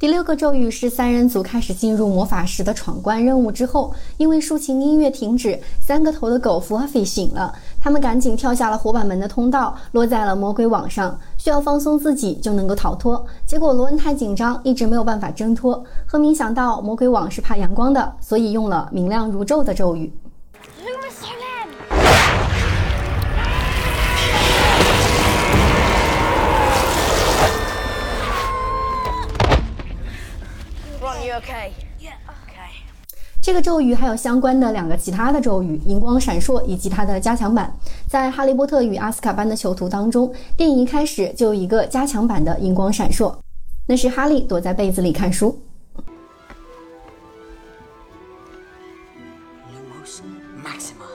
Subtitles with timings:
[0.00, 13.22] 第六个咒语是三人组开始进入魔法石的闯关任务之后，因为竖琴音乐停止，三个头的狗 Fluffy 醒了，他们赶紧跳下了火板门的通道，落在了魔鬼网上，需要放松自己就能够逃脱。
[13.44, 15.84] 结果罗恩太紧张，一直没有办法挣脱。
[16.06, 20.10] 赫敏想到魔鬼网是怕阳光的，所以用了明亮如昼的咒语。
[33.42, 37.74] 这个咒语还有相关的两个其他的咒语——荧光闪烁以及它的加强版。
[38.06, 43.34] 在《哈利波特与阿斯卡班的囚徒》当中，电影一开始就有一个加强版的荧光闪烁，
[43.86, 45.58] 那是哈利躲在被子里看书。
[49.72, 50.20] Lumos
[50.62, 51.08] Maxima.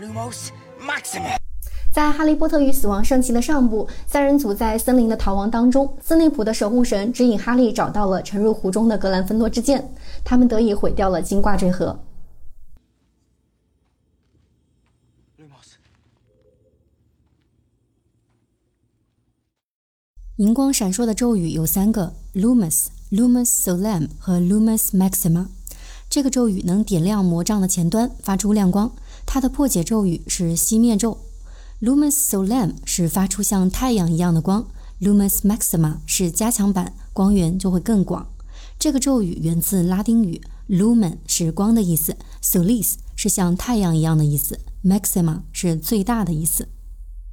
[0.00, 1.45] Lumos Maxima.
[1.96, 11.98] 在《哈利波特与死亡圣器》的上部，三人组在森林的逃亡当中，斯内普的守护神指引哈利找到了沉入湖中的格兰芬多之剑，他们得以毁掉了金挂坠盒。
[20.36, 25.46] 荧光闪烁的咒语有三个：Lumus、Lumus Solem 和 Lumus Maxima。
[26.10, 28.92] 这个咒语能点亮魔杖的前端，发出亮光。
[29.24, 31.16] 它的破解咒语是熄灭咒。
[31.82, 34.66] Lumus Solem 是发出像太阳一样的光
[34.98, 38.26] ，Lumus Maxima 是加强版，光源就会更广。
[38.78, 46.66] 这个咒语源自拉丁语，Lumen 是光的意思，Solis 是像太阳一样的意思，Maxima 是最大的意思。